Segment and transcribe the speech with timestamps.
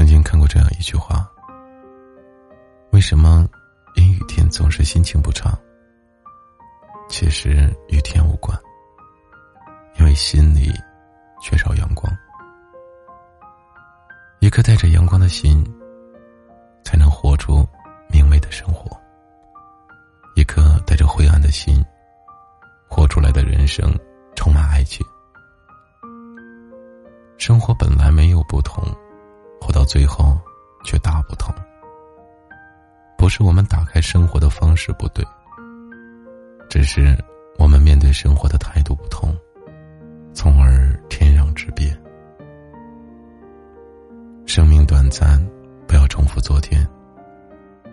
[0.00, 1.30] 曾经看过这样一句话：
[2.90, 3.46] 为什么
[3.96, 5.52] 阴雨天总是心情不畅？
[7.10, 8.58] 其实与天无关，
[9.98, 10.72] 因为心里
[11.42, 12.10] 缺少阳光。
[14.38, 15.62] 一颗带着阳光的心，
[16.82, 17.62] 才能活出
[18.08, 18.88] 明媚的生活；
[20.34, 21.84] 一颗带着灰暗的心，
[22.88, 23.94] 活出来的人生
[24.34, 25.06] 充满爱情。
[27.36, 28.82] 生活本来没有不同，
[29.60, 30.38] 活到最后
[30.84, 31.54] 却大不同。
[33.16, 35.24] 不是我们打开生活的方式不对。
[36.68, 37.16] 只是
[37.58, 39.36] 我们面对生活的态度不同，
[40.32, 41.94] 从而天壤之别。
[44.46, 45.44] 生命短暂，
[45.86, 46.86] 不要重复昨天。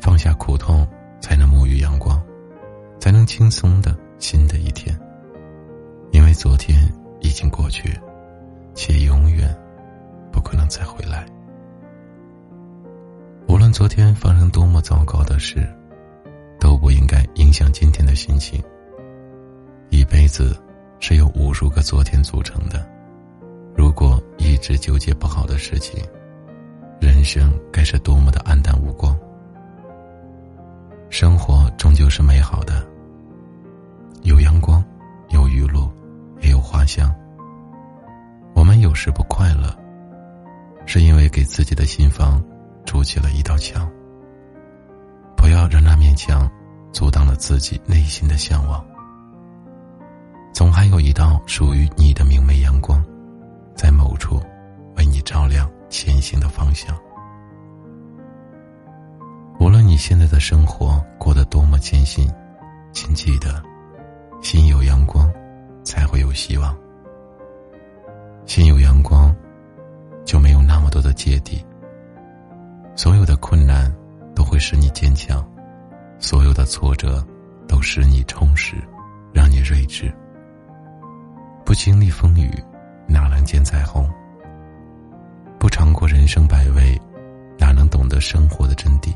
[0.00, 0.86] 放下苦痛，
[1.20, 2.22] 才能沐浴阳光，
[3.00, 4.94] 才能轻松的新的一天。
[6.10, 6.76] 因为昨天
[7.20, 7.98] 已经过去，
[8.74, 9.56] 且永远
[10.30, 11.24] 不可能再回来。
[13.74, 15.68] 昨天发生多么糟糕的事。
[16.60, 18.62] 都不应该影响今天的心情。
[19.90, 20.56] 一辈子
[21.00, 22.88] 是由无数个昨天组成的，
[23.76, 26.02] 如果一直纠结不好的事情，
[27.00, 29.14] 人生该是多么的黯淡无光。
[31.10, 32.86] 生活终究是美好的，
[34.22, 34.82] 有阳光，
[35.30, 35.90] 有雨露，
[36.40, 37.12] 也有花香。
[38.54, 39.76] 我们有时不快乐，
[40.86, 42.42] 是因为给自己的心房
[43.04, 43.88] 起了一道墙。
[45.36, 46.50] 不要让那面墙
[46.92, 48.84] 阻挡了自己内心的向往。
[50.52, 53.04] 总还有一道属于你的明媚阳光，
[53.74, 54.40] 在某处
[54.96, 56.96] 为你照亮前行的方向。
[59.60, 62.28] 无论你现在的生活过得多么艰辛，
[62.92, 63.62] 请记得，
[64.42, 65.30] 心有阳光，
[65.84, 66.76] 才会有希望。
[68.46, 69.34] 心有阳光，
[70.24, 71.64] 就没有那么多的芥蒂。
[72.94, 73.92] 所有的困难。
[74.34, 75.46] 都会使你坚强，
[76.18, 77.24] 所有的挫折
[77.68, 78.74] 都使你充实，
[79.32, 80.12] 让你睿智。
[81.64, 82.50] 不经历风雨，
[83.06, 84.10] 哪能见彩虹？
[85.56, 87.00] 不尝过人生百味，
[87.56, 89.14] 哪能懂得生活的真谛？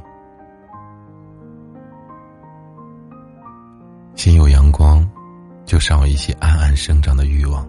[4.15, 5.05] 心有阳光，
[5.65, 7.69] 就少一些暗暗生长的欲望。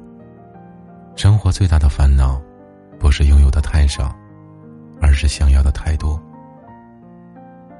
[1.16, 2.40] 生活最大的烦恼，
[3.00, 4.16] 不是拥有的太少，
[5.20, 6.18] 是想要的太多。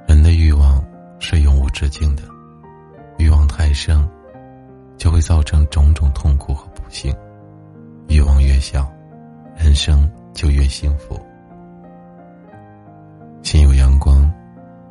[0.06, 0.84] 人的欲望
[1.18, 2.22] 是永无止境的，
[3.16, 4.06] 欲望太深，
[4.98, 7.16] 就会造成种种痛苦和不幸。
[8.08, 8.92] 欲望越小，
[9.56, 11.18] 人生就越幸福。
[13.42, 14.30] 心有阳光，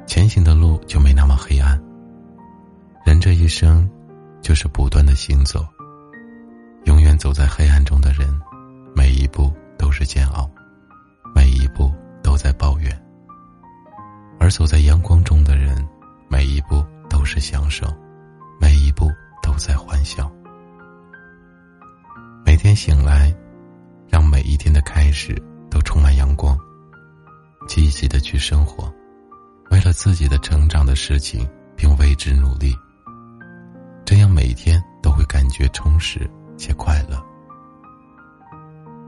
[0.08, 1.80] 前行的路就没那么黑暗。
[3.06, 3.88] 人这一生，
[4.42, 5.64] 就是不断的行走。
[6.86, 8.28] 永远走在黑暗中的人，
[8.96, 10.50] 每一步都是煎熬，
[14.50, 15.88] 而走在阳光中的人，
[16.28, 17.86] 每一步都是享受，
[18.60, 19.08] 每一步
[19.44, 20.28] 都在欢笑。
[22.44, 23.32] 每天醒来，
[24.08, 25.40] 让每一天的开始
[25.70, 26.58] 都充满阳光。
[27.68, 28.92] 积极的去生活，
[29.70, 32.76] 为了自己的成长的事情，并为之努力。
[34.04, 36.28] 这样每天都会感觉充实
[36.58, 37.24] 且快乐。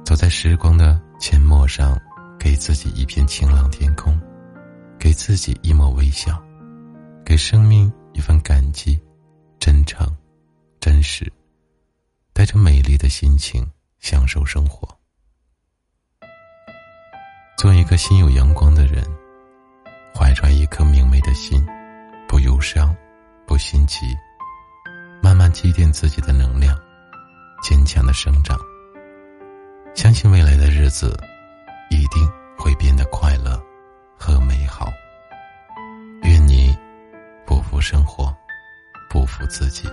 [0.06, 2.00] 走在时光的阡陌上，
[2.38, 4.16] 给自己一片晴朗天空。
[5.02, 6.40] 给自己一抹微笑，
[7.26, 9.02] 给生命一份感激、
[9.60, 10.08] 真诚、
[10.80, 11.26] 真实，
[12.34, 13.68] 带着美丽的心情
[13.98, 14.88] 享受生活。
[17.58, 19.04] 做一个心有阳光的人，
[20.14, 21.66] 怀揣一颗明媚的心，
[22.28, 22.96] 不忧伤，
[23.48, 24.06] 不心急，
[25.20, 26.80] 慢慢积淀自己的能量，
[27.64, 28.56] 坚强的生长。
[29.96, 31.20] 相信未来的日子，
[31.90, 33.60] 一定会变得快乐。
[34.24, 34.91] 和美好。
[37.72, 38.36] 不负生活，
[39.10, 39.88] 不负自己。